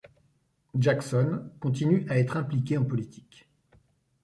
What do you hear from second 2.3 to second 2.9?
impliquée en